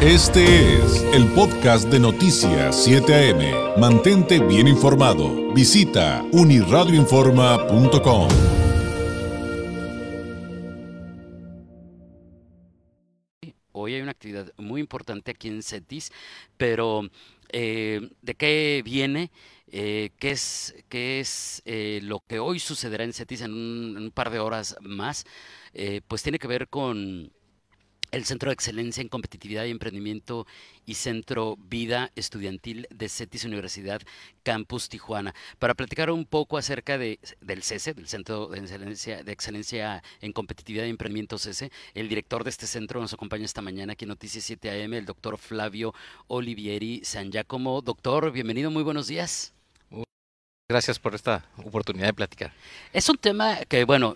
Este 0.00 0.76
es 0.76 1.02
el 1.12 1.26
podcast 1.32 1.88
de 1.88 1.98
Noticias 1.98 2.84
7 2.84 3.32
AM. 3.32 3.80
Mantente 3.80 4.38
bien 4.38 4.68
informado. 4.68 5.52
Visita 5.52 6.24
uniradioinforma.com. 6.30 8.28
Hoy 13.72 13.94
hay 13.94 14.00
una 14.00 14.12
actividad 14.12 14.52
muy 14.56 14.80
importante 14.80 15.32
aquí 15.32 15.48
en 15.48 15.64
CETIS, 15.64 16.12
pero 16.56 17.10
eh, 17.48 18.08
¿de 18.22 18.34
qué 18.36 18.82
viene? 18.84 19.32
Eh, 19.66 20.10
¿Qué 20.20 20.30
es, 20.30 20.76
qué 20.88 21.18
es 21.18 21.60
eh, 21.64 21.98
lo 22.04 22.20
que 22.20 22.38
hoy 22.38 22.60
sucederá 22.60 23.02
en 23.02 23.12
CETIS 23.12 23.40
en 23.40 23.52
un, 23.52 24.12
par 24.14 24.30
de 24.30 24.38
horas 24.38 24.76
más? 24.80 25.26
Pues 26.06 26.22
tiene 26.22 26.38
que 26.38 26.46
ver 26.46 26.68
con 26.68 27.32
el 28.10 28.24
Centro 28.24 28.50
de 28.50 28.54
Excelencia 28.54 29.00
en 29.00 29.08
Competitividad 29.08 29.64
y 29.64 29.70
Emprendimiento 29.70 30.46
y 30.86 30.94
Centro 30.94 31.56
Vida 31.58 32.10
Estudiantil 32.16 32.86
de 32.90 33.08
CETIS 33.08 33.44
Universidad 33.44 34.00
Campus 34.42 34.88
Tijuana. 34.88 35.34
Para 35.58 35.74
platicar 35.74 36.10
un 36.10 36.24
poco 36.24 36.58
acerca 36.58 36.98
de, 36.98 37.18
del 37.40 37.62
CESE, 37.62 37.94
del 37.94 38.08
Centro 38.08 38.48
de 38.48 38.58
Excelencia, 38.60 39.22
de 39.22 39.32
Excelencia 39.32 40.02
en 40.20 40.32
Competitividad 40.32 40.86
y 40.86 40.90
Emprendimiento 40.90 41.38
CESE, 41.38 41.70
el 41.94 42.08
director 42.08 42.44
de 42.44 42.50
este 42.50 42.66
centro 42.66 43.00
nos 43.00 43.12
acompaña 43.12 43.44
esta 43.44 43.62
mañana 43.62 43.92
aquí 43.92 44.04
en 44.04 44.10
Noticias 44.10 44.44
7 44.44 44.84
AM, 44.84 44.94
el 44.94 45.06
doctor 45.06 45.38
Flavio 45.38 45.94
Olivieri 46.26 47.02
San 47.04 47.30
Giacomo. 47.30 47.82
Doctor, 47.82 48.32
bienvenido, 48.32 48.70
muy 48.70 48.82
buenos 48.82 49.06
días. 49.06 49.52
Gracias 50.70 50.98
por 50.98 51.14
esta 51.14 51.46
oportunidad 51.64 52.08
de 52.08 52.12
platicar. 52.12 52.52
Es 52.92 53.08
un 53.08 53.16
tema 53.16 53.64
que, 53.64 53.84
bueno, 53.84 54.14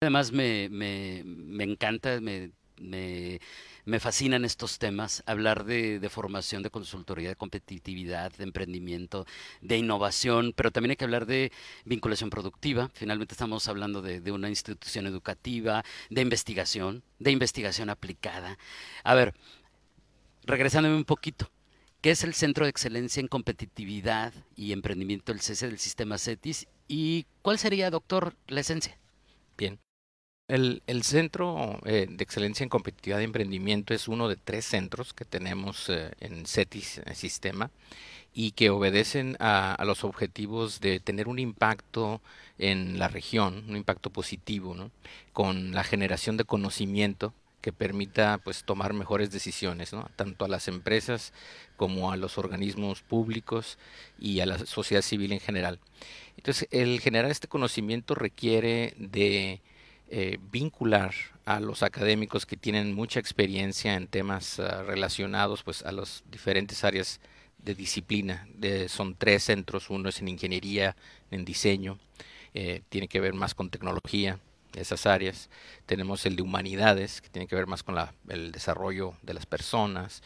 además 0.00 0.30
me, 0.30 0.68
me, 0.68 1.22
me 1.24 1.64
encanta, 1.64 2.20
me 2.20 2.52
me, 2.80 3.40
me, 3.84 4.00
fascinan 4.00 4.44
estos 4.44 4.78
temas, 4.78 5.22
hablar 5.26 5.64
de, 5.64 6.08
formación, 6.10 6.62
de 6.62 6.70
consultoría, 6.70 7.28
de 7.28 7.36
competitividad, 7.36 8.32
de 8.32 8.44
emprendimiento, 8.44 9.26
de 9.60 9.76
innovación, 9.76 10.52
pero 10.56 10.70
también 10.70 10.90
hay 10.90 10.96
que 10.96 11.04
hablar 11.04 11.26
de 11.26 11.52
vinculación 11.84 12.30
productiva. 12.30 12.90
Finalmente 12.94 13.34
estamos 13.34 13.68
hablando 13.68 14.02
de, 14.02 14.20
de 14.20 14.32
una 14.32 14.48
institución 14.48 15.06
educativa, 15.06 15.84
de 16.08 16.22
investigación, 16.22 17.02
de 17.18 17.30
investigación 17.30 17.90
aplicada. 17.90 18.58
A 19.04 19.14
ver, 19.14 19.34
regresándome 20.44 20.96
un 20.96 21.04
poquito. 21.04 21.50
¿Qué 22.00 22.12
es 22.12 22.24
el 22.24 22.32
Centro 22.32 22.64
de 22.64 22.70
Excelencia 22.70 23.20
en 23.20 23.28
Competitividad 23.28 24.32
y 24.56 24.72
Emprendimiento, 24.72 25.32
el 25.32 25.40
CESE 25.40 25.66
del 25.66 25.78
sistema 25.78 26.16
CETIS? 26.16 26.66
¿Y 26.88 27.26
cuál 27.42 27.58
sería, 27.58 27.90
doctor, 27.90 28.34
la 28.48 28.60
esencia? 28.60 28.98
Bien. 29.58 29.78
El, 30.50 30.82
el 30.88 31.04
Centro 31.04 31.78
eh, 31.84 32.08
de 32.10 32.24
Excelencia 32.24 32.64
en 32.64 32.70
Competitividad 32.70 33.20
y 33.20 33.24
Emprendimiento 33.24 33.94
es 33.94 34.08
uno 34.08 34.28
de 34.28 34.34
tres 34.34 34.64
centros 34.64 35.14
que 35.14 35.24
tenemos 35.24 35.88
eh, 35.88 36.10
en 36.18 36.44
CETIS 36.44 37.02
en 37.06 37.14
Sistema 37.14 37.70
y 38.34 38.50
que 38.50 38.70
obedecen 38.70 39.36
a, 39.38 39.74
a, 39.74 39.84
los 39.84 40.02
objetivos 40.02 40.80
de 40.80 40.98
tener 40.98 41.28
un 41.28 41.38
impacto 41.38 42.20
en 42.58 42.98
la 42.98 43.06
región, 43.06 43.64
un 43.68 43.76
impacto 43.76 44.10
positivo, 44.10 44.74
¿no? 44.74 44.90
con 45.32 45.70
la 45.70 45.84
generación 45.84 46.36
de 46.36 46.44
conocimiento 46.44 47.32
que 47.60 47.72
permita 47.72 48.38
pues 48.42 48.64
tomar 48.64 48.92
mejores 48.92 49.30
decisiones, 49.30 49.92
¿no? 49.92 50.10
tanto 50.16 50.44
a 50.44 50.48
las 50.48 50.66
empresas 50.66 51.32
como 51.76 52.10
a 52.10 52.16
los 52.16 52.38
organismos 52.38 53.02
públicos 53.02 53.78
y 54.18 54.40
a 54.40 54.46
la 54.46 54.58
sociedad 54.58 55.02
civil 55.02 55.30
en 55.30 55.40
general. 55.40 55.78
Entonces, 56.36 56.66
el 56.72 56.98
generar 57.00 57.30
este 57.30 57.46
conocimiento 57.46 58.16
requiere 58.16 58.94
de 58.96 59.60
eh, 60.10 60.38
vincular 60.50 61.14
a 61.44 61.60
los 61.60 61.82
académicos 61.82 62.44
que 62.44 62.56
tienen 62.56 62.92
mucha 62.94 63.20
experiencia 63.20 63.94
en 63.94 64.08
temas 64.08 64.58
uh, 64.58 64.82
relacionados 64.84 65.62
pues 65.62 65.84
a 65.84 65.92
las 65.92 66.24
diferentes 66.30 66.82
áreas 66.84 67.20
de 67.58 67.74
disciplina. 67.74 68.48
De, 68.54 68.88
son 68.88 69.14
tres 69.14 69.44
centros, 69.44 69.88
uno 69.88 70.08
es 70.08 70.20
en 70.20 70.28
ingeniería, 70.28 70.96
en 71.30 71.44
diseño, 71.44 71.98
eh, 72.54 72.82
tiene 72.88 73.08
que 73.08 73.20
ver 73.20 73.34
más 73.34 73.54
con 73.54 73.70
tecnología, 73.70 74.40
esas 74.74 75.06
áreas. 75.06 75.48
Tenemos 75.86 76.26
el 76.26 76.36
de 76.36 76.42
humanidades, 76.42 77.20
que 77.20 77.28
tiene 77.28 77.46
que 77.46 77.56
ver 77.56 77.66
más 77.66 77.82
con 77.82 77.94
la, 77.94 78.14
el 78.28 78.52
desarrollo 78.52 79.14
de 79.22 79.34
las 79.34 79.46
personas. 79.46 80.22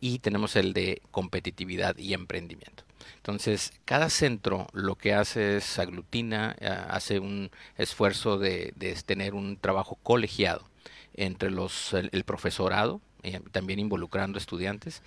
Y 0.00 0.18
tenemos 0.18 0.56
el 0.56 0.72
de 0.72 1.02
competitividad 1.10 1.96
y 1.96 2.14
emprendimiento. 2.14 2.87
Entonces, 3.16 3.72
cada 3.84 4.10
centro 4.10 4.66
lo 4.72 4.96
que 4.96 5.14
hace 5.14 5.56
es 5.56 5.78
aglutina, 5.78 6.56
uh, 6.60 6.92
hace 6.92 7.18
un 7.18 7.50
esfuerzo 7.76 8.38
de, 8.38 8.72
de, 8.76 8.94
tener 8.94 9.34
un 9.34 9.56
trabajo 9.56 9.98
colegiado 10.02 10.64
entre 11.14 11.50
los, 11.50 11.92
el, 11.94 12.10
el 12.12 12.24
profesorado, 12.24 13.00
eh, 13.22 13.40
también 13.52 13.78
involucrando 13.78 14.38
estudiantes, 14.38 15.02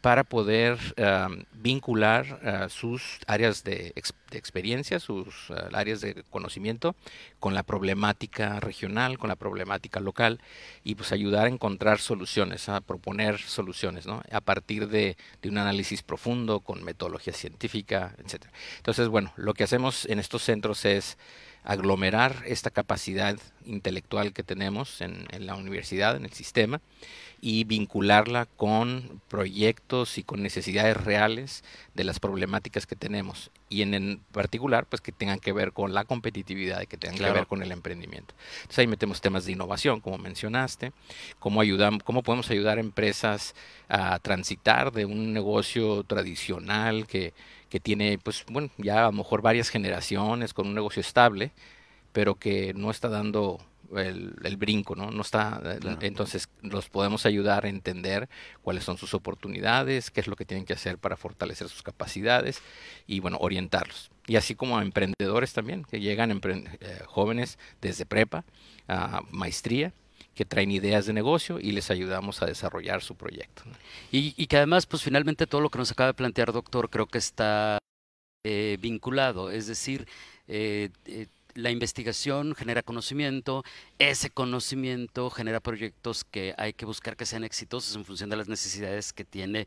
para 0.00 0.22
poder 0.22 0.78
uh, 0.98 1.34
vincular 1.54 2.38
uh, 2.66 2.68
sus 2.68 3.18
áreas 3.26 3.64
de, 3.64 3.92
ex, 3.96 4.14
de 4.30 4.38
experiencia, 4.38 5.00
sus 5.00 5.50
áreas 5.72 6.00
de 6.00 6.22
conocimiento 6.30 6.94
con 7.40 7.54
la 7.54 7.64
problemática 7.64 8.60
regional, 8.60 9.18
con 9.18 9.28
la 9.28 9.36
problemática 9.36 9.98
local 9.98 10.40
y 10.84 10.94
pues 10.94 11.10
ayudar 11.10 11.46
a 11.46 11.48
encontrar 11.48 11.98
soluciones, 11.98 12.68
a 12.68 12.80
proponer 12.80 13.38
soluciones, 13.38 14.06
¿no? 14.06 14.22
A 14.30 14.40
partir 14.40 14.88
de, 14.88 15.16
de 15.42 15.48
un 15.48 15.58
análisis 15.58 16.02
profundo 16.02 16.60
con 16.60 16.84
metodología 16.84 17.32
científica, 17.32 18.14
etc. 18.18 18.44
Entonces, 18.76 19.08
bueno, 19.08 19.32
lo 19.36 19.54
que 19.54 19.64
hacemos 19.64 20.04
en 20.06 20.20
estos 20.20 20.42
centros 20.42 20.84
es 20.84 21.18
aglomerar 21.66 22.44
esta 22.46 22.70
capacidad 22.70 23.36
intelectual 23.66 24.32
que 24.32 24.44
tenemos 24.44 25.00
en, 25.00 25.26
en, 25.30 25.46
la 25.46 25.56
universidad, 25.56 26.16
en 26.16 26.24
el 26.24 26.32
sistema, 26.32 26.80
y 27.40 27.64
vincularla 27.64 28.46
con 28.46 29.20
proyectos 29.28 30.16
y 30.16 30.22
con 30.22 30.42
necesidades 30.42 30.96
reales 30.96 31.64
de 31.94 32.04
las 32.04 32.20
problemáticas 32.20 32.86
que 32.86 32.96
tenemos. 32.96 33.50
Y 33.68 33.82
en, 33.82 33.94
en 33.94 34.20
particular, 34.32 34.86
pues 34.86 35.02
que 35.02 35.12
tengan 35.12 35.40
que 35.40 35.52
ver 35.52 35.72
con 35.72 35.92
la 35.92 36.04
competitividad 36.04 36.80
y 36.80 36.86
que 36.86 36.96
tengan 36.96 37.18
claro. 37.18 37.34
que 37.34 37.40
ver 37.40 37.46
con 37.48 37.62
el 37.62 37.72
emprendimiento. 37.72 38.34
Entonces 38.58 38.78
ahí 38.78 38.86
metemos 38.86 39.20
temas 39.20 39.44
de 39.44 39.52
innovación, 39.52 40.00
como 40.00 40.18
mencionaste, 40.18 40.92
cómo, 41.40 41.60
ayudamos, 41.60 42.02
cómo 42.04 42.22
podemos 42.22 42.48
ayudar 42.50 42.78
a 42.78 42.80
empresas 42.80 43.54
a 43.88 44.18
transitar 44.18 44.92
de 44.92 45.04
un 45.04 45.32
negocio 45.32 46.04
tradicional 46.04 47.06
que, 47.06 47.34
que 47.68 47.80
tiene, 47.80 48.18
pues, 48.18 48.44
bueno, 48.50 48.70
ya 48.78 49.02
a 49.02 49.06
lo 49.06 49.12
mejor 49.12 49.42
varias 49.42 49.68
generaciones 49.68 50.54
con 50.54 50.66
un 50.66 50.74
negocio 50.74 51.00
estable, 51.00 51.52
pero 52.12 52.36
que 52.36 52.72
no 52.74 52.90
está 52.90 53.08
dando 53.08 53.60
el, 53.94 54.34
el 54.42 54.56
brinco, 54.56 54.96
¿no? 54.96 55.10
No 55.10 55.22
está, 55.22 55.60
claro. 55.80 55.98
entonces 56.00 56.48
los 56.62 56.88
podemos 56.88 57.26
ayudar 57.26 57.66
a 57.66 57.68
entender 57.68 58.28
cuáles 58.62 58.84
son 58.84 58.98
sus 58.98 59.14
oportunidades, 59.14 60.10
qué 60.10 60.20
es 60.20 60.26
lo 60.26 60.36
que 60.36 60.44
tienen 60.44 60.64
que 60.66 60.72
hacer 60.72 60.98
para 60.98 61.16
fortalecer 61.16 61.68
sus 61.68 61.82
capacidades 61.82 62.62
y, 63.06 63.20
bueno, 63.20 63.38
orientarlos. 63.40 64.10
Y 64.26 64.36
así 64.36 64.54
como 64.54 64.78
a 64.78 64.82
emprendedores 64.82 65.52
también, 65.52 65.84
que 65.84 66.00
llegan 66.00 66.32
eh, 66.32 67.00
jóvenes 67.06 67.58
desde 67.80 68.06
prepa 68.06 68.44
a 68.88 69.22
maestría, 69.30 69.92
que 70.36 70.44
traen 70.44 70.70
ideas 70.70 71.06
de 71.06 71.14
negocio 71.14 71.58
y 71.58 71.72
les 71.72 71.90
ayudamos 71.90 72.42
a 72.42 72.46
desarrollar 72.46 73.02
su 73.02 73.16
proyecto. 73.16 73.62
y, 74.12 74.46
que 74.46 74.58
además, 74.58 74.86
pues 74.86 75.02
finalmente 75.02 75.46
todo 75.46 75.62
lo 75.62 75.70
que 75.70 75.78
nos 75.78 75.90
acaba 75.90 76.08
de 76.08 76.14
plantear, 76.14 76.52
doctor, 76.52 76.90
creo 76.90 77.06
que 77.06 77.18
está 77.18 77.78
eh, 78.44 78.76
vinculado, 78.78 79.50
es 79.50 79.66
decir, 79.66 80.06
eh, 80.46 80.90
eh, 81.06 81.26
la 81.54 81.70
investigación 81.70 82.54
genera 82.54 82.82
conocimiento, 82.82 83.64
ese 83.98 84.28
conocimiento 84.28 85.30
genera 85.30 85.60
proyectos 85.60 86.22
que 86.22 86.54
hay 86.58 86.74
que 86.74 86.84
buscar 86.84 87.16
que 87.16 87.24
sean 87.24 87.42
exitosos 87.42 87.96
en 87.96 88.04
función 88.04 88.28
de 88.28 88.36
las 88.36 88.46
necesidades 88.46 89.14
que 89.14 89.24
tiene 89.24 89.66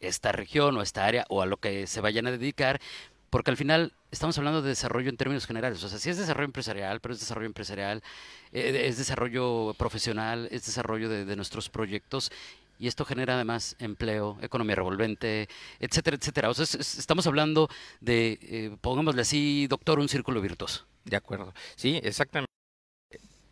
esta 0.00 0.32
región 0.32 0.78
o 0.78 0.82
esta 0.82 1.04
área 1.04 1.26
o 1.28 1.42
a 1.42 1.46
lo 1.46 1.58
que 1.58 1.86
se 1.86 2.00
vayan 2.00 2.26
a 2.26 2.30
dedicar, 2.30 2.80
porque 3.28 3.50
al 3.50 3.58
final 3.58 3.92
estamos 4.10 4.36
hablando 4.38 4.62
de 4.62 4.70
desarrollo 4.70 5.08
en 5.08 5.16
términos 5.16 5.46
generales. 5.46 5.82
O 5.84 5.88
sea, 5.88 5.98
sí 5.98 6.10
es 6.10 6.18
desarrollo 6.18 6.46
empresarial, 6.46 7.00
pero 7.00 7.14
es 7.14 7.20
desarrollo 7.20 7.46
empresarial, 7.46 8.02
eh, 8.52 8.84
es 8.86 8.98
desarrollo 8.98 9.74
profesional, 9.78 10.48
es 10.50 10.66
desarrollo 10.66 11.08
de, 11.08 11.36
nuestros 11.36 11.68
proyectos. 11.68 12.30
Y 12.78 12.88
esto 12.88 13.04
genera 13.04 13.34
además 13.34 13.76
empleo, 13.78 14.38
economía 14.40 14.74
revolvente, 14.74 15.48
etcétera, 15.80 16.16
etcétera. 16.16 16.48
O 16.48 16.54
sea, 16.54 16.64
es, 16.64 16.74
es, 16.74 16.98
estamos 16.98 17.26
hablando 17.26 17.68
de, 18.00 18.38
eh, 18.42 18.76
pongámosle 18.80 19.22
así, 19.22 19.66
doctor, 19.68 19.98
un 19.98 20.08
círculo 20.08 20.40
virtuoso. 20.40 20.86
De 21.04 21.16
acuerdo. 21.16 21.52
Sí, 21.76 22.00
exactamente. 22.02 22.50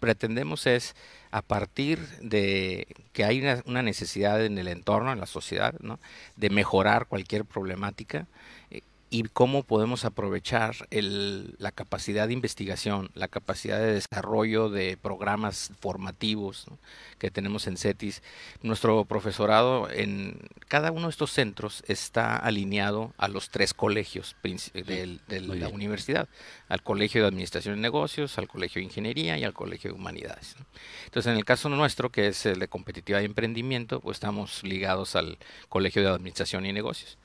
Pretendemos 0.00 0.66
es, 0.66 0.94
a 1.32 1.42
partir 1.42 1.98
de 2.20 2.86
que 3.12 3.24
hay 3.24 3.40
una, 3.40 3.62
una 3.66 3.82
necesidad 3.82 4.42
en 4.44 4.56
el 4.56 4.68
entorno, 4.68 5.12
en 5.12 5.18
la 5.18 5.26
sociedad, 5.26 5.74
¿no? 5.80 5.98
de 6.36 6.50
mejorar 6.50 7.06
cualquier 7.06 7.44
problemática, 7.44 8.28
eh, 8.70 8.82
y 9.10 9.22
cómo 9.24 9.62
podemos 9.62 10.04
aprovechar 10.04 10.86
el, 10.90 11.54
la 11.58 11.72
capacidad 11.72 12.26
de 12.26 12.34
investigación, 12.34 13.10
la 13.14 13.28
capacidad 13.28 13.78
de 13.78 13.94
desarrollo 13.94 14.68
de 14.68 14.96
programas 14.96 15.72
formativos 15.80 16.66
que 17.18 17.30
tenemos 17.30 17.66
en 17.66 17.76
CETIS. 17.76 18.22
Nuestro 18.62 19.04
profesorado 19.06 19.90
en 19.90 20.38
cada 20.68 20.92
uno 20.92 21.06
de 21.06 21.10
estos 21.10 21.32
centros 21.32 21.82
está 21.88 22.36
alineado 22.36 23.12
a 23.16 23.28
los 23.28 23.50
tres 23.50 23.72
colegios 23.74 24.36
de, 24.42 25.18
la 25.28 25.68
universidad, 25.68 26.28
al 26.68 26.82
Colegio 26.82 27.22
de 27.22 27.28
Administración 27.28 27.78
y 27.78 27.80
Negocios, 27.80 28.38
al 28.38 28.48
Colegio 28.48 28.80
de 28.80 28.84
Ingeniería 28.84 29.38
y 29.38 29.44
al 29.44 29.54
Colegio 29.54 29.90
de 29.90 29.96
Humanidades. 29.96 30.56
Entonces, 31.06 31.32
en 31.32 31.38
el 31.38 31.44
caso 31.44 31.68
nuestro, 31.68 32.10
que 32.10 32.28
es 32.28 32.44
el 32.46 32.58
de 32.58 32.68
competitividad 32.68 33.22
y 33.22 33.26
emprendimiento, 33.26 34.00
pues 34.00 34.16
estamos 34.16 34.62
ligados 34.64 35.16
al 35.16 35.38
Colegio 35.68 36.02
de 36.02 36.08
Administración 36.08 36.66
y 36.66 36.72
Negocios. 36.72 37.18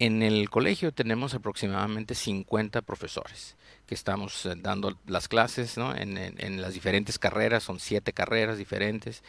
En 0.00 0.22
el 0.22 0.48
colegio 0.48 0.92
tenemos 0.92 1.34
aproximadamente 1.34 2.14
50 2.14 2.80
profesores 2.80 3.56
que 3.86 3.94
estamos 3.94 4.46
eh, 4.46 4.54
dando 4.56 4.96
las 5.06 5.28
clases 5.28 5.76
¿no? 5.76 5.94
en, 5.94 6.16
en, 6.16 6.62
las 6.62 6.72
diferentes 6.72 7.18
carreras, 7.18 7.64
son 7.64 7.78
siete 7.78 8.14
carreras 8.14 8.56
diferentes. 8.56 9.22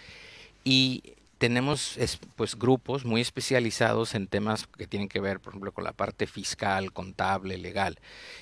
Y 0.63 1.15
tenemos 1.41 1.97
pues 2.35 2.55
grupos 2.55 3.03
muy 3.03 3.19
especializados 3.19 4.13
en 4.13 4.27
temas 4.27 4.67
que 4.67 4.85
tienen 4.85 5.09
que 5.09 5.19
ver, 5.19 5.39
por 5.39 5.53
ejemplo, 5.53 5.71
con 5.71 5.83
la 5.83 5.91
parte 5.91 6.27
fiscal, 6.27 6.93
contable, 6.93 7.57
legal, 7.57 7.97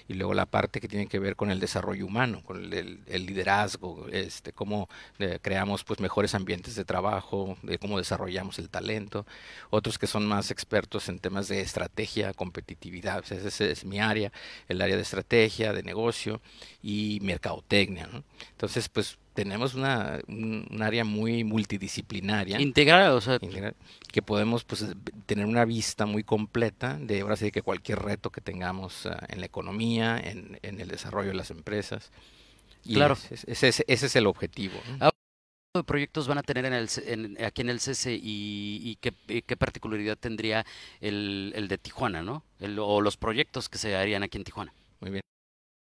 y 0.10 0.16
luego 0.16 0.34
la 0.34 0.46
parte 0.46 0.82
que 0.82 0.90
tiene 0.90 1.08
que 1.08 1.18
ver 1.18 1.38
con 1.38 1.50
el 1.50 1.62
desarrollo 1.62 2.06
humano, 2.06 2.44
con 2.44 2.74
el, 2.74 3.26
liderazgo, 3.26 4.06
este, 4.12 4.52
cómo 4.52 4.90
eh, 5.18 5.40
creamos 5.42 5.86
pues 5.86 6.02
mejores 6.02 6.36
ambientes 6.36 6.76
de 6.76 6.84
trabajo, 6.84 7.56
de 7.62 7.80
cómo 7.80 7.98
desarrollamos 7.98 8.60
el 8.60 8.68
talento, 8.68 9.26
otros 9.70 9.98
que 9.98 10.06
son 10.06 10.28
más 10.28 10.52
expertos 10.52 11.08
en 11.08 11.20
temas 11.20 11.48
de 11.48 11.62
estrategia, 11.62 12.34
competitividad, 12.34 13.24
ese 13.32 13.72
es 13.72 13.86
mi 13.86 14.02
área, 14.02 14.34
el 14.68 14.82
área 14.82 14.98
de 14.98 15.04
estrategia, 15.04 15.72
de 15.72 15.84
negocio 15.84 16.42
y 16.84 17.20
mercadotecnia. 17.22 18.10
Entonces, 18.52 18.90
pues 18.90 19.18
tenemos 19.40 19.74
una, 19.74 20.20
un, 20.28 20.82
área 20.82 21.06
muy 21.06 21.46
multidisciplinaria. 21.46 22.60
Integrada, 22.60 23.16
o 23.16 23.22
sea. 23.22 23.40
que 24.12 24.22
podemos 24.22 24.66
pues, 24.66 24.86
tener 25.26 25.46
una 25.46 25.64
vista 25.64 26.06
muy 26.06 26.26
completa 26.26 26.98
de 27.00 27.22
ahora 27.22 27.38
sí 27.38 27.50
que 27.50 27.62
cualquier 27.62 28.00
reto 28.00 28.32
que 28.32 28.42
tengamos 28.42 29.06
ah, 29.06 29.26
en 29.30 29.40
la 29.40 29.46
economía, 29.46 30.20
en, 30.22 30.60
en, 30.62 30.82
el 30.82 30.90
desarrollo 30.90 31.30
de 31.30 31.36
las 31.36 31.52
empresas. 31.52 32.12
Y 32.84 32.96
claro. 32.96 33.18
Ese, 33.48 33.70
ese, 33.70 33.86
es 33.88 34.16
el 34.18 34.28
objetivo. 34.28 34.78
¿Qué 35.00 35.10
de 35.74 35.84
proyectos 35.86 36.28
van 36.28 36.40
a 36.40 36.44
tener 36.44 36.66
en 36.66 36.74
el, 36.74 37.38
aquí 37.46 37.62
en 37.62 37.70
el 37.70 37.80
CC 37.80 38.20
y, 38.22 38.98
qué, 39.00 39.14
qué, 39.42 39.56
particularidad 39.56 40.18
tendría 40.18 40.66
el, 41.00 41.54
el 41.56 41.70
de 41.70 41.78
Tijuana, 41.78 42.24
¿no? 42.24 42.44
o 42.78 43.00
los 43.00 43.16
proyectos 43.16 43.70
que 43.70 43.78
se 43.78 43.96
harían 43.96 44.24
aquí 44.24 44.38
en 44.38 44.44
Tijuana. 44.44 44.74
Muy 45.00 45.12
bien. 45.12 45.22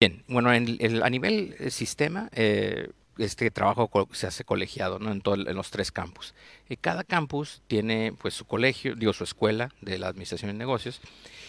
Bien, 0.00 0.24
bueno, 0.26 0.52
en, 0.52 1.02
a 1.02 1.08
nivel 1.08 1.54
eh, 1.58 1.70
sistema, 1.70 2.28
eh, 2.32 2.90
este 3.19 3.50
trabajo 3.50 3.90
se 4.12 4.26
hace 4.26 4.44
colegiado 4.44 4.99
¿no? 4.99 5.12
en, 5.12 5.20
todo, 5.20 5.34
en 5.34 5.56
los 5.56 5.70
tres 5.70 5.93
campus. 5.93 6.34
Y 6.69 6.76
cada 6.76 7.05
campus 7.05 7.62
tiene 7.66 8.12
pues 8.20 8.34
su 8.34 8.44
colegio, 8.44 8.94
digo 8.94 9.12
su 9.12 9.25
escuela 9.25 9.70
de 9.81 9.99
la 9.99 10.08
administración 10.08 10.50
de 10.50 10.58
negocios 10.58 11.00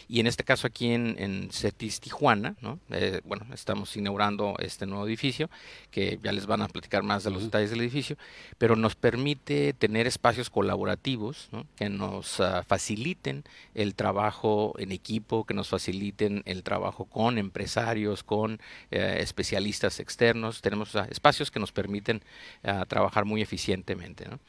y 0.08 0.20
en 0.20 0.28
este 0.28 0.44
caso 0.44 0.68
aquí 0.68 0.92
en, 0.92 1.16
en 1.18 1.50
CETIS 1.52 2.00
Tijuana, 2.00 2.56
¿no? 2.62 2.80
Eh, 2.92 3.22
bueno, 3.24 3.46
estamos 3.54 3.96
inaugurando 3.98 4.56
este 4.60 4.86
nuevo 4.86 5.08
edificio, 5.08 5.50
que 5.90 6.20
ya 6.22 6.32
les 6.32 6.46
van 6.46 6.62
a 6.62 6.68
platicar 6.68 7.04
más 7.04 7.24
de 7.24 7.32
los 7.32 7.44
detalles 7.44 7.72
del 7.72 7.82
edificio, 7.82 8.18
pero 8.58 8.76
nos 8.76 8.96
permite 8.96 9.74
tener 9.74 10.06
espacios 10.08 10.50
colaborativos 10.50 11.50
que 11.76 11.90
nos 11.90 12.40
ah, 12.40 12.64
faciliten 12.68 13.44
el 13.74 13.96
trabajo 13.96 14.74
en 14.78 14.92
equipo, 14.92 15.46
que 15.46 15.54
nos 15.54 15.70
faciliten 15.70 16.44
el 16.46 16.64
trabajo 16.64 17.06
con 17.06 17.38
empresarios, 17.38 18.24
con 18.24 18.60
eh, 18.92 19.18
especialistas 19.20 20.00
externos. 20.00 20.62
Tenemos 20.62 20.94
espacios 21.10 21.50
que 21.50 21.60
nos 21.60 21.72
permiten 21.72 22.22
ah, 22.64 22.86
trabajar 22.88 23.26
muy 23.26 23.42
eficientemente. 23.42 24.28
¿no? 24.28 24.40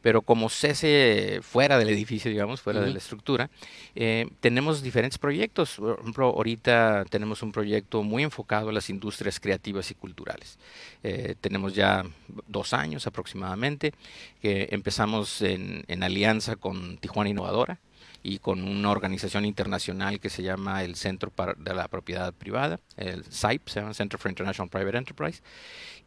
Pero 0.00 0.11
como 0.20 0.50
cese 0.50 1.40
fuera 1.40 1.78
del 1.78 1.88
edificio, 1.88 2.30
digamos, 2.30 2.60
fuera 2.60 2.82
de 2.82 2.90
la 2.90 2.98
estructura, 2.98 3.48
eh, 3.94 4.28
tenemos 4.40 4.82
diferentes 4.82 5.16
proyectos. 5.16 5.76
Por 5.76 6.00
ejemplo, 6.00 6.26
ahorita 6.26 7.06
tenemos 7.08 7.42
un 7.42 7.52
proyecto 7.52 8.02
muy 8.02 8.22
enfocado 8.22 8.68
en 8.68 8.74
las 8.74 8.90
industrias 8.90 9.40
creativas 9.40 9.90
y 9.90 9.94
culturales. 9.94 10.58
Eh, 11.02 11.36
tenemos 11.40 11.74
ya 11.74 12.04
dos 12.46 12.74
años 12.74 13.06
aproximadamente 13.06 13.94
que 14.42 14.68
empezamos 14.72 15.40
en, 15.40 16.02
alianza 16.02 16.56
con 16.56 16.98
Tijuana 16.98 17.30
Innovadora 17.30 17.78
y 18.22 18.38
con 18.38 18.62
una 18.64 18.90
organización 18.90 19.44
internacional 19.44 20.20
que 20.20 20.30
se 20.30 20.42
llama 20.42 20.84
el 20.84 20.96
Centro 20.96 21.32
de 21.56 21.74
la 21.74 21.88
Propiedad 21.88 22.34
Privada, 22.34 22.78
el 22.96 23.24
CIPE, 23.24 23.70
se 23.70 23.80
llama 23.80 23.94
Center 23.94 24.18
for 24.18 24.30
International 24.30 24.68
Private 24.68 24.98
Enterprise, 24.98 25.42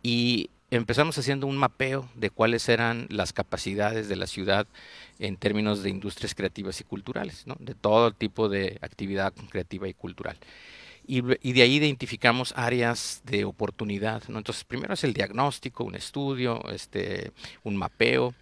y 0.03 0.49
empezamos 0.77 1.17
haciendo 1.17 1.47
un 1.47 1.57
mapeo 1.57 2.09
de 2.15 2.29
cuáles 2.29 2.69
eran 2.69 3.07
las 3.09 3.33
capacidades 3.33 4.07
de 4.07 4.15
la 4.15 4.27
ciudad 4.27 4.67
en 5.19 5.37
términos 5.37 5.83
de 5.83 5.89
industrias 5.89 6.35
creativas 6.35 6.81
y 6.81 6.83
culturales, 6.83 7.45
¿no? 7.45 7.55
de 7.59 7.75
todo 7.75 8.11
tipo 8.11 8.49
de 8.49 8.77
actividad 8.81 9.33
creativa 9.49 9.87
y 9.87 9.93
cultural. 9.93 10.37
Y, 11.07 11.21
de 11.21 11.61
ahí 11.61 11.75
identificamos 11.75 12.51
áreas 12.57 13.21
de 13.25 13.45
oportunidad. 13.45 14.23
¿no? 14.27 14.39
Entonces, 14.39 14.63
primero 14.63 14.95
es 14.95 15.03
el 15.03 15.13
diagnóstico, 15.13 15.83
un 15.83 15.93
estudio, 15.93 16.67
este, 16.69 17.31
un 17.63 17.77
mapeo, 17.77 18.33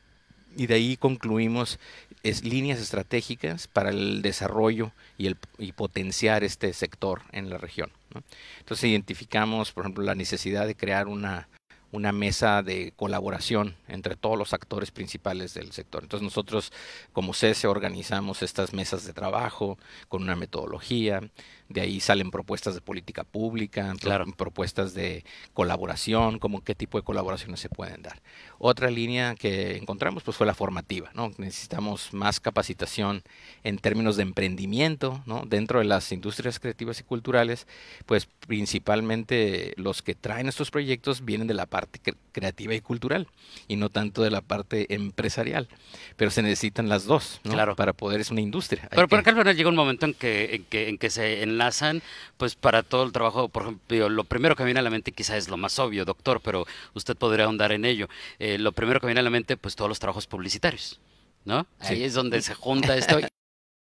y 0.55 0.67
de 0.67 0.75
ahí 0.75 0.97
concluimos 0.97 1.79
es, 2.21 2.45
líneas 2.45 2.79
estratégicas 2.79 3.67
para 3.67 3.89
el 3.89 4.21
desarrollo 4.21 4.93
y, 5.17 5.27
el, 5.27 5.37
y 5.57 5.73
potenciar 5.73 6.43
este 6.43 6.71
sector 6.71 7.23
en 7.31 7.49
la 7.49 7.57
región. 7.57 7.91
¿no? 8.13 8.23
Entonces, 8.59 8.89
identificamos, 8.89 9.73
por 9.73 9.83
ejemplo, 9.83 10.03
la 10.05 10.15
necesidad 10.15 10.65
de 10.65 10.75
crear 10.75 11.07
una 11.07 11.49
una 11.93 12.11
mesa 12.11 12.63
de 12.63 12.91
colaboración 12.95 13.75
entre 13.87 14.15
todos 14.15 14.37
los 14.37 14.53
actores 14.53 14.89
principales 14.89 15.53
del 15.53 15.71
sector. 15.71 16.03
Entonces 16.03 16.23
nosotros 16.23 16.73
como 17.13 17.33
CESE 17.33 17.67
organizamos 17.67 18.41
estas 18.41 18.73
mesas 18.73 19.05
de 19.05 19.13
trabajo 19.13 19.77
con 20.09 20.23
una 20.23 20.35
metodología, 20.35 21.21
de 21.69 21.81
ahí 21.81 21.99
salen 21.99 22.31
propuestas 22.31 22.75
de 22.75 22.81
política 22.81 23.23
pública, 23.23 23.93
propuestas 24.37 24.93
de 24.93 25.23
colaboración, 25.53 26.39
como 26.39 26.63
qué 26.63 26.75
tipo 26.75 26.97
de 26.97 27.03
colaboraciones 27.03 27.59
se 27.59 27.69
pueden 27.69 28.01
dar. 28.01 28.21
Otra 28.57 28.89
línea 28.89 29.35
que 29.35 29.77
encontramos 29.77 30.23
pues 30.23 30.37
fue 30.37 30.47
la 30.47 30.53
formativa, 30.53 31.11
¿no? 31.13 31.31
Necesitamos 31.37 32.13
más 32.13 32.39
capacitación 32.39 33.23
en 33.63 33.77
términos 33.77 34.17
de 34.17 34.23
emprendimiento, 34.23 35.23
¿no? 35.25 35.43
Dentro 35.45 35.79
de 35.79 35.85
las 35.85 36.11
industrias 36.11 36.59
creativas 36.59 36.99
y 36.99 37.03
culturales, 37.03 37.67
pues 38.05 38.27
principalmente 38.47 39.73
los 39.77 40.01
que 40.01 40.15
traen 40.15 40.47
estos 40.47 40.71
proyectos 40.71 41.25
vienen 41.25 41.47
de 41.47 41.53
la 41.53 41.65
parte 41.65 41.82
creativa 42.31 42.73
y 42.73 42.81
cultural 42.81 43.27
y 43.67 43.75
no 43.75 43.89
tanto 43.89 44.23
de 44.23 44.31
la 44.31 44.41
parte 44.41 44.93
empresarial, 44.93 45.67
pero 46.15 46.31
se 46.31 46.41
necesitan 46.41 46.89
las 46.89 47.05
dos, 47.05 47.41
¿no? 47.43 47.51
Claro. 47.51 47.75
Para 47.75 47.93
poder 47.93 48.21
es 48.21 48.31
una 48.31 48.41
industria. 48.41 48.87
Pero 48.89 49.07
por 49.07 49.19
ejemplo, 49.19 49.49
llega 49.51 49.69
un 49.69 49.75
momento 49.75 50.05
en 50.05 50.13
que 50.13 50.55
en 50.55 50.65
que, 50.65 50.89
en 50.89 50.97
que 50.97 51.09
se 51.09 51.43
enlazan, 51.43 52.01
pues 52.37 52.55
para 52.55 52.83
todo 52.83 53.03
el 53.03 53.11
trabajo, 53.11 53.49
por 53.49 53.63
ejemplo, 53.63 54.09
lo 54.09 54.23
primero 54.23 54.55
que 54.55 54.63
viene 54.63 54.79
a 54.79 54.83
la 54.83 54.89
mente 54.89 55.11
quizá 55.11 55.37
es 55.37 55.49
lo 55.49 55.57
más 55.57 55.79
obvio, 55.79 56.05
doctor, 56.05 56.41
pero 56.41 56.65
usted 56.93 57.15
podría 57.15 57.45
ahondar 57.45 57.71
en 57.71 57.85
ello. 57.85 58.07
Eh, 58.39 58.57
lo 58.57 58.71
primero 58.71 58.99
que 58.99 59.07
viene 59.07 59.19
a 59.19 59.23
la 59.23 59.29
mente, 59.29 59.57
pues 59.57 59.75
todos 59.75 59.89
los 59.89 59.99
trabajos 59.99 60.27
publicitarios, 60.27 60.99
¿no? 61.45 61.65
Ahí 61.79 62.03
es 62.03 62.13
donde 62.13 62.41
se 62.41 62.53
junta 62.53 62.97
esto. 62.97 63.19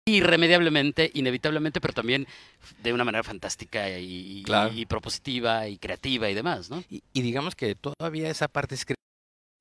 Irremediablemente, 0.06 1.10
inevitablemente, 1.14 1.80
pero 1.80 1.92
también 1.92 2.26
de 2.82 2.92
una 2.92 3.04
manera 3.04 3.24
fantástica 3.24 3.90
y, 3.98 4.44
propositiva 4.88 5.68
y 5.68 5.78
creativa 5.78 6.30
y 6.30 6.34
demás, 6.34 6.70
¿no? 6.70 6.82
Y, 6.88 7.02
y, 7.12 7.22
digamos 7.22 7.56
que 7.56 7.74
todavía 7.74 8.30
esa 8.30 8.48
parte 8.48 8.76
es 8.76 8.84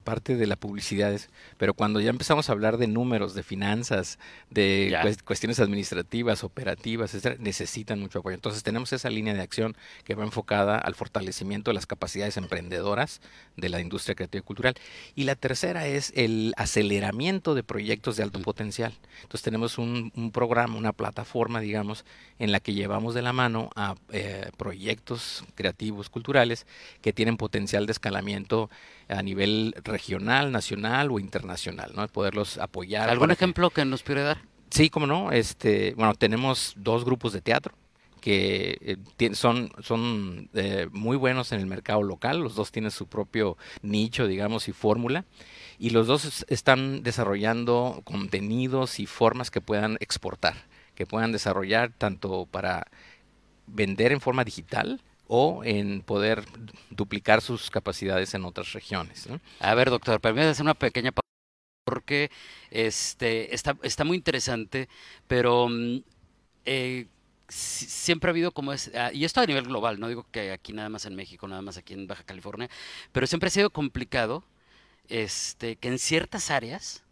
parte 0.06 0.38
de 0.38 0.48
la 0.48 0.56
publicidad, 0.56 1.20
pero 1.58 1.74
cuando 1.74 2.00
ya 2.00 2.12
empezamos 2.12 2.48
a 2.48 2.54
hablar 2.54 2.78
de 2.78 2.88
números, 2.88 3.34
de 3.34 3.44
finanzas, 3.44 4.18
de 4.50 5.18
cuestiones 5.26 5.60
administrativas, 5.60 6.46
operativas, 6.46 7.14
etcétera, 7.14 7.36
necesitan 7.40 8.00
mucho 8.00 8.20
apoyo. 8.20 8.36
Entonces 8.36 8.64
tenemos 8.64 8.94
esa 8.94 9.10
línea 9.10 9.34
de 9.34 9.42
acción 9.42 9.76
que 10.06 10.16
va 10.16 10.24
enfocada 10.24 10.78
al 10.78 10.96
fortalecimiento 10.96 11.72
de 11.72 11.76
las 11.76 11.88
capacidades 11.88 12.38
emprendedoras 12.38 13.20
de 13.58 13.68
la 13.68 13.82
industria 13.82 14.16
creativa 14.16 14.40
y 14.40 14.46
cultural. 14.46 14.76
Y 15.16 15.24
la 15.26 15.36
tercera 15.36 15.88
es 15.88 16.14
el 16.16 16.54
aceleramiento 16.56 17.56
de 17.56 17.64
proyectos 17.64 18.16
de 18.16 18.24
alto 18.24 18.40
potencial. 18.42 18.94
Entonces 19.24 19.42
tenemos 19.42 19.78
un, 19.78 20.12
programa, 20.32 20.78
una 20.78 20.94
plataforma, 20.94 21.60
digamos, 21.60 22.06
en 22.40 22.52
la 22.52 22.60
que 22.60 22.74
llevamos 22.74 23.16
de 23.16 23.24
la 23.24 23.34
mano 23.34 23.70
a 23.76 23.96
eh, 24.12 24.52
proyectos 24.58 25.44
creativos, 25.56 26.10
culturales, 26.10 26.68
que 27.02 27.12
tienen 27.12 27.38
potencial 27.38 27.88
de 27.88 27.92
escalamiento 27.92 28.70
a 29.08 29.22
nivel 29.22 29.76
regional, 29.96 30.52
nacional 30.52 31.10
o 31.12 31.20
internacional, 31.20 31.92
¿no? 31.96 32.06
Poderlos 32.10 32.58
apoyar. 32.58 33.10
¿Algún 33.10 33.32
ejemplo 33.32 33.70
que... 33.70 33.86
nos 33.86 34.04
puede 34.04 34.24
dar? 34.24 34.40
Sí, 34.70 34.90
como 34.90 35.08
no. 35.08 35.32
Este, 35.32 35.94
bueno, 35.96 36.14
tenemos 36.16 36.74
dos 36.76 37.06
grupos 37.06 37.32
de 37.32 37.42
teatro 37.42 37.74
que 38.26 38.98
eh, 39.20 39.36
son, 39.36 39.72
son 39.84 40.50
eh, 40.56 40.88
muy 40.92 41.16
buenos 41.16 41.52
en 41.52 41.60
el 41.60 41.68
mercado 41.68 42.02
local, 42.02 42.40
los 42.40 42.56
dos 42.56 42.72
tienen 42.72 42.90
su 42.90 43.06
propio 43.06 43.56
nicho, 43.84 44.26
digamos, 44.26 44.68
y 44.68 44.72
fórmula, 44.72 45.26
y 45.78 45.92
los 45.92 46.08
dos 46.08 46.44
están 46.50 47.04
desarrollando 47.04 48.02
contenidos 48.04 49.00
y 49.00 49.06
formas 49.06 49.52
que 49.52 49.62
puedan 49.62 49.98
exportar, 50.00 50.56
que 50.96 51.06
puedan 51.06 51.32
desarrollar 51.32 51.92
tanto 51.96 52.48
para 52.50 52.88
vender 53.68 54.12
en 54.12 54.22
forma 54.22 54.44
digital 54.44 55.02
o 55.28 55.64
en 55.64 56.02
poder 56.02 56.46
duplicar 56.90 57.42
sus 57.42 57.70
capacidades 57.70 58.34
en 58.34 58.46
otras 58.46 58.74
regiones. 58.74 59.28
A 59.60 59.76
ver, 59.76 59.90
doctor, 59.90 60.20
permítame 60.22 60.52
hacer 60.52 60.64
una 60.64 60.74
pequeña 60.74 61.12
pausa 61.12 61.26
porque 61.86 62.32
este, 62.72 63.54
está, 63.54 63.78
está 63.84 64.04
muy 64.04 64.18
interesante, 64.18 64.90
pero 65.28 65.68
mm, 65.70 66.00
eh, 66.66 67.08
siempre 67.48 68.30
ha 68.30 68.32
habido 68.32 68.52
como 68.52 68.74
es, 68.74 68.92
ah, 68.96 69.12
y 69.14 69.24
esto 69.24 69.40
a 69.40 69.46
nivel 69.46 69.66
global, 69.66 70.00
no 70.00 70.08
digo 70.08 70.26
que 70.32 70.52
aquí 70.52 70.74
nada 70.74 70.90
más 70.90 71.06
en 71.06 71.16
México, 71.16 71.48
nada 71.48 71.62
más 71.62 71.78
aquí 71.78 71.94
en 71.94 72.08
Baja 72.08 72.24
California, 72.24 72.70
pero 73.12 73.28
siempre 73.28 73.48
ha 73.48 73.52
sido 73.52 73.70
complicado 73.70 74.44
este, 75.08 75.76
que 75.76 75.88
en 75.90 76.00
ciertas 76.00 76.50
áreas 76.50 77.05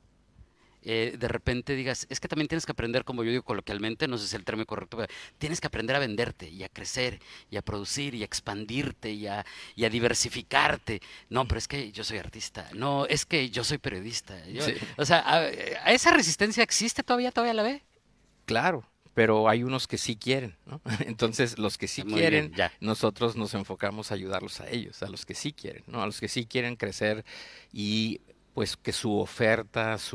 eh, 0.85 1.15
de 1.17 1.27
repente 1.27 1.75
digas, 1.75 2.05
es 2.09 2.19
que 2.19 2.27
también 2.27 2.47
tienes 2.47 2.65
que 2.65 2.71
aprender, 2.71 3.03
como 3.05 3.23
yo 3.23 3.31
digo 3.31 3.43
coloquialmente, 3.43 4.07
no 4.07 4.17
sé 4.17 4.23
si 4.23 4.27
es 4.29 4.33
el 4.33 4.45
término 4.45 4.65
correcto, 4.65 4.97
pero 4.97 5.11
tienes 5.37 5.61
que 5.61 5.67
aprender 5.67 5.95
a 5.95 5.99
venderte 5.99 6.49
y 6.49 6.63
a 6.63 6.69
crecer 6.69 7.19
y 7.49 7.57
a 7.57 7.61
producir 7.61 8.15
y 8.15 8.21
a 8.21 8.25
expandirte 8.25 9.11
y 9.11 9.27
a, 9.27 9.45
y 9.75 9.85
a 9.85 9.89
diversificarte. 9.89 11.01
No, 11.29 11.47
pero 11.47 11.57
es 11.57 11.67
que 11.67 11.91
yo 11.91 12.03
soy 12.03 12.17
artista, 12.17 12.69
no, 12.73 13.05
es 13.05 13.25
que 13.25 13.49
yo 13.49 13.63
soy 13.63 13.77
periodista. 13.77 14.35
O 14.97 15.05
sea, 15.05 15.23
a, 15.25 15.47
esa 15.91 16.11
resistencia 16.11 16.63
existe 16.63 17.03
todavía, 17.03 17.31
todavía 17.31 17.53
la 17.53 17.63
ve? 17.63 17.83
Claro, 18.45 18.83
pero 19.13 19.47
hay 19.47 19.63
unos 19.63 19.87
que 19.87 19.97
sí 19.97 20.15
quieren, 20.15 20.55
¿no? 20.65 20.81
Entonces, 21.05 21.57
los 21.57 21.77
que 21.77 21.87
sí 21.87 22.03
quieren, 22.03 22.53
nosotros 22.79 23.35
nos 23.35 23.53
enfocamos 23.53 24.11
a 24.11 24.15
ayudarlos 24.15 24.59
a 24.59 24.69
ellos, 24.69 25.01
a 25.03 25.09
los 25.09 25.25
que 25.25 25.35
sí 25.35 25.53
quieren, 25.53 25.83
¿no? 25.87 26.01
A 26.01 26.05
los 26.05 26.19
que 26.19 26.27
sí 26.27 26.45
quieren 26.45 26.75
crecer 26.75 27.23
y 27.71 28.21
pues 28.53 28.77
que 28.77 28.91
su 28.91 29.17
oferta, 29.17 29.97
su 29.97 30.13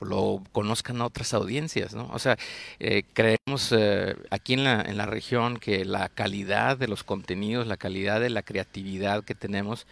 lo 0.00 0.42
conozcan 0.52 1.00
otras 1.00 1.34
audiencias, 1.34 1.94
¿no? 1.94 2.08
O 2.12 2.18
sea, 2.18 2.36
eh, 2.78 3.02
creemos 3.12 3.72
eh, 3.76 4.16
aquí 4.30 4.54
en 4.54 4.64
la, 4.64 4.80
en 4.82 4.96
la 4.96 5.06
región 5.06 5.58
que 5.58 5.84
la 5.84 6.08
calidad 6.08 6.76
de 6.76 6.88
los 6.88 7.04
contenidos, 7.04 7.66
la 7.66 7.76
calidad 7.76 8.20
de 8.20 8.30
la 8.30 8.42
creatividad 8.42 9.24
que 9.24 9.34
tenemos 9.34 9.86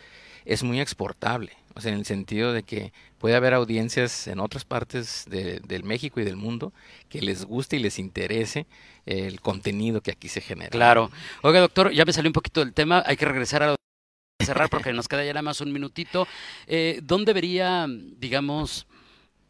es 0.45 0.62
muy 0.62 0.81
exportable, 0.81 1.53
o 1.75 1.81
sea, 1.81 1.93
en 1.93 1.99
el 1.99 2.07
sentido 2.07 2.53
de 2.53 2.62
que 2.62 2.93
puede 3.19 3.35
haber 3.35 3.53
audiencias 3.53 4.29
en 4.29 4.38
otras 4.38 4.65
partes 4.65 5.25
de, 5.29 5.59
del 5.61 5.83
México 5.83 6.21
y 6.21 6.25
del 6.25 6.37
mundo 6.37 6.73
que 7.09 7.21
les 7.21 7.45
guste 7.45 7.76
y 7.76 7.81
les 7.81 7.99
interese 7.99 8.67
el 9.07 9.41
contenido 9.41 10.00
que 10.00 10.12
aquí 10.12 10.29
se 10.29 10.41
genera. 10.41 10.71
Claro. 10.71 11.11
Oiga, 11.43 11.61
doctor, 11.61 11.91
ya 11.93 12.05
me 12.05 12.12
salió 12.12 12.29
un 12.29 12.33
poquito 12.33 12.61
del 12.61 12.75
tema, 12.75 13.03
hay 13.07 13.17
que 13.17 13.25
regresar 13.25 13.62
a 13.65 13.76
cerrar 14.45 14.71
porque 14.71 14.93
nos 14.93 15.09
queda 15.09 15.25
ya 15.25 15.33
nada 15.33 15.43
más 15.43 15.61
un 15.61 15.73
minutito. 15.73 16.26
Eh, 16.67 17.00
¿Dónde 17.03 17.33
vería, 17.33 17.87
digamos, 17.88 18.87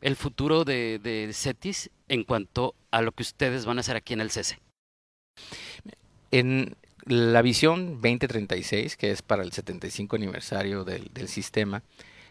el 0.00 0.17
futuro 0.17 0.65
de, 0.65 1.31
CETIS 1.33 1.91
en 2.09 2.25
cuanto 2.25 2.75
a 2.91 3.03
lo 3.03 3.12
que 3.12 3.23
ustedes 3.23 3.65
van 3.65 3.79
a 3.79 3.81
hacer 3.81 3.97
aquí 3.97 4.15
en 4.15 4.21
el 4.21 4.31
CESE? 4.31 4.59
En 6.31 6.76
la 7.05 7.43
visión 7.43 8.00
2036, 8.00 8.97
que 8.97 9.11
es 9.11 9.23
para 9.23 9.43
el 9.43 9.53
75 9.53 10.17
aniversario 10.17 10.85
del, 10.85 11.11
del 11.12 11.29
sistema, 11.29 11.83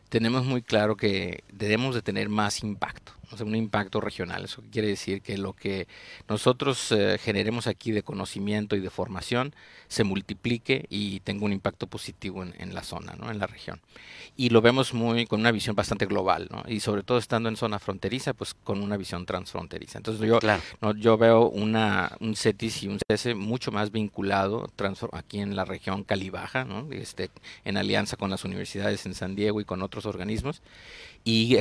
tenemos 0.09 0.45
muy 0.45 0.61
claro 0.61 0.95
que 0.95 1.43
debemos 1.51 1.95
de 1.95 2.01
tener 2.01 2.29
más 2.29 2.63
impacto 2.63 3.13
o 3.31 3.37
sea, 3.37 3.45
un 3.45 3.55
impacto 3.55 4.01
regional. 4.01 4.45
Eso 4.45 4.63
quiere 4.71 4.87
decir 4.87 5.21
que 5.21 5.37
lo 5.37 5.53
que 5.53 5.87
nosotros 6.27 6.91
eh, 6.91 7.17
generemos 7.21 7.67
aquí 7.67 7.91
de 7.91 8.03
conocimiento 8.03 8.75
y 8.75 8.79
de 8.79 8.89
formación 8.89 9.53
se 9.87 10.03
multiplique 10.03 10.85
y 10.89 11.19
tenga 11.21 11.45
un 11.45 11.53
impacto 11.53 11.87
positivo 11.87 12.43
en, 12.43 12.73
la 12.73 12.83
zona, 12.83 13.15
¿no? 13.15 13.31
en 13.31 13.39
la 13.39 13.47
región. 13.47 13.81
Y 14.35 14.49
lo 14.49 14.61
vemos 14.61 14.93
muy 14.93 15.25
con 15.25 15.39
una 15.39 15.51
visión 15.51 15.75
bastante 15.75 16.05
global, 16.05 16.47
¿no? 16.51 16.63
y 16.67 16.79
sobre 16.79 17.03
todo 17.03 17.17
estando 17.17 17.49
en 17.49 17.55
zona 17.55 17.79
fronteriza, 17.79 18.33
pues 18.33 18.53
con 18.53 18.81
una 18.81 18.97
visión 18.97 19.25
transfronteriza. 19.25 19.99
Entonces 19.99 20.27
yo, 20.27 20.39
¿no? 20.81 20.95
yo 20.95 21.17
veo 21.17 21.47
una, 21.49 22.17
un 22.19 22.35
CETIS 22.35 22.83
y 22.83 22.87
un 22.87 22.99
CESE 23.07 23.35
mucho 23.35 23.71
más 23.71 23.91
vinculado 23.91 24.69
aquí 25.11 25.39
en 25.39 25.55
la 25.55 25.65
región 25.65 26.03
Calibaja, 26.03 26.65
¿no? 26.65 26.87
este, 26.91 27.29
en 27.63 27.77
alianza 27.77 28.17
con 28.17 28.29
las 28.29 28.43
universidades 28.43 29.05
en 29.05 29.13
San 29.13 29.35
Diego 29.35 29.61
y 29.61 29.65
con 29.65 29.81
otros 29.81 30.05
organismos 30.05 30.61
y 31.25 31.57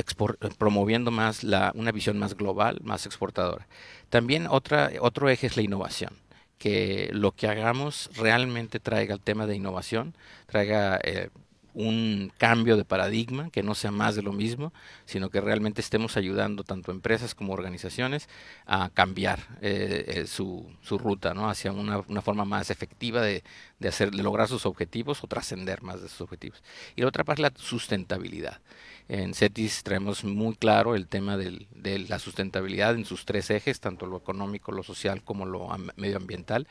promoviendo 0.59 1.11
más 1.11 1.43
la, 1.43 1.71
una 1.75 1.91
visión 1.91 2.19
más 2.19 2.37
global, 2.37 2.79
más 2.83 3.07
exportadora. 3.07 3.67
También 4.09 4.47
otra, 4.47 4.91
otro 5.01 5.27
eje 5.27 5.47
es 5.47 5.57
la 5.57 5.63
innovación, 5.63 6.13
que 6.59 7.09
lo 7.11 7.31
que 7.33 7.47
hagamos 7.47 8.11
realmente 8.15 8.79
traiga 8.79 9.15
el 9.15 9.21
tema 9.21 9.47
de 9.47 9.55
innovación, 9.55 10.15
traiga 10.45 10.99
eh, 11.03 11.29
un 11.73 12.31
cambio 12.37 12.77
de 12.77 12.85
paradigma, 12.85 13.49
que 13.49 13.63
no 13.63 13.75
sea 13.75 13.91
más 13.91 14.15
de 14.15 14.21
lo 14.21 14.33
mismo, 14.33 14.71
sino 15.05 15.29
que 15.29 15.41
realmente 15.41 15.81
estemos 15.81 16.15
ayudando 16.15 16.63
tanto 16.63 16.91
empresas 16.91 17.35
como 17.35 17.51
organizaciones 17.51 18.29
a 18.65 18.89
cambiar 18.89 19.39
eh, 19.61 20.05
eh, 20.07 20.27
su, 20.27 20.71
su, 20.81 20.97
ruta 20.97 21.33
¿no? 21.33 21.49
hacia 21.49 21.71
una, 21.73 21.99
una, 22.07 22.21
forma 22.21 22.45
más 22.45 22.69
efectiva 22.69 23.21
de, 23.21 23.43
de, 23.79 23.87
hacer, 23.89 24.11
de 24.11 24.23
lograr 24.23 24.47
sus 24.47 24.65
objetivos 24.65 25.23
o 25.23 25.27
trascender 25.27 25.81
más 25.81 26.01
de 26.01 26.07
sus 26.07 26.21
objetivos. 26.21 26.63
Y 26.95 27.01
la 27.01 27.07
otra 27.07 27.25
parte 27.25 27.41
es 27.41 27.51
la 27.51 27.59
sustentabilidad. 27.61 28.61
En 29.07 29.33
CETIS 29.35 29.83
traemos 29.83 30.23
muy 30.23 30.55
claro 30.55 30.95
el 30.95 31.07
tema 31.07 31.37
de 31.37 31.99
la 32.09 32.17
sustentabilidad 32.17 32.95
en 32.95 33.05
sus 33.05 33.25
tres 33.25 33.51
ejes, 33.51 33.79
tanto 33.79 34.07
lo 34.07 34.17
económico, 34.17 34.71
lo 34.71 34.81
social 34.81 35.23
como 35.23 35.45
lo 35.45 35.69
medioambiental. 35.95 36.67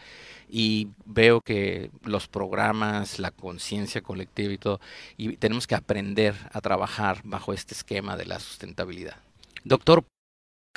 Y 0.48 0.88
veo 1.04 1.40
que 1.40 1.90
los 2.02 2.26
programas, 2.26 3.18
la 3.20 3.30
conciencia 3.30 4.02
colectiva 4.02 4.52
y 4.52 4.58
todo, 4.58 4.80
y 5.16 5.36
tenemos 5.36 5.66
que 5.66 5.76
aprender 5.76 6.34
a 6.52 6.60
trabajar 6.60 7.20
bajo 7.22 7.52
este 7.52 7.74
esquema 7.74 8.16
de 8.16 8.26
la 8.26 8.40
sustentabilidad. 8.40 9.16
Doctor, 9.62 10.04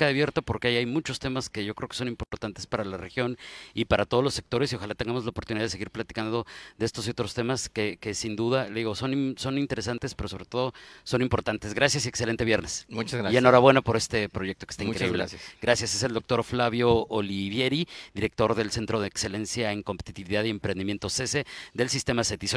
abierto 0.06 0.42
porque 0.42 0.68
ahí 0.68 0.76
hay 0.76 0.86
muchos 0.86 1.18
temas 1.18 1.48
que 1.48 1.64
yo 1.64 1.74
creo 1.74 1.88
que 1.88 1.96
son 1.96 2.08
importantes 2.08 2.66
para 2.66 2.84
la 2.84 2.96
región 2.96 3.38
y 3.74 3.86
para 3.86 4.06
todos 4.06 4.22
los 4.22 4.34
sectores 4.34 4.72
y 4.72 4.76
ojalá 4.76 4.94
tengamos 4.94 5.24
la 5.24 5.30
oportunidad 5.30 5.64
de 5.64 5.70
seguir 5.70 5.90
platicando 5.90 6.46
de 6.78 6.86
estos 6.86 7.06
y 7.06 7.10
otros 7.10 7.34
temas 7.34 7.68
que, 7.68 7.98
que 7.98 8.14
sin 8.14 8.36
duda, 8.36 8.68
le 8.68 8.80
digo, 8.80 8.94
son, 8.94 9.34
son 9.38 9.58
interesantes, 9.58 10.14
pero 10.14 10.28
sobre 10.28 10.44
todo 10.44 10.72
son 11.04 11.22
importantes. 11.22 11.74
Gracias 11.74 12.06
y 12.06 12.08
excelente 12.08 12.44
viernes. 12.44 12.86
Muchas 12.88 13.18
gracias. 13.18 13.34
Y 13.34 13.36
enhorabuena 13.36 13.82
por 13.82 13.96
este 13.96 14.28
proyecto 14.28 14.66
que 14.66 14.72
está 14.72 14.84
Muchas 14.84 15.02
increíble. 15.02 15.18
Gracias. 15.18 15.42
Gracias. 15.60 15.94
Es 15.94 16.02
el 16.02 16.12
doctor 16.12 16.44
Flavio 16.44 17.06
Olivieri, 17.08 17.88
director 18.14 18.54
del 18.54 18.70
Centro 18.70 19.00
de 19.00 19.08
Excelencia 19.08 19.72
en 19.72 19.82
Competitividad 19.82 20.44
y 20.44 20.50
Emprendimiento 20.50 21.08
CESE 21.10 21.44
del 21.74 21.88
Sistema 21.88 22.24
CETIS. 22.24 22.56